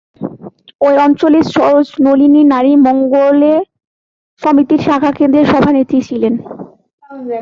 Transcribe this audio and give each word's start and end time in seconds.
ঐ 0.81 0.91
অঞ্চলে 1.05 1.39
সরোজ 1.53 1.87
নলিনী 2.05 2.41
নারী 2.53 2.73
মঙ্গল 2.85 3.41
সমিতির 4.41 4.81
শাখা 4.87 5.11
কেন্দ্রের 5.17 5.47
সভানেত্রী 5.51 5.99
ছিলেন। 6.07 6.33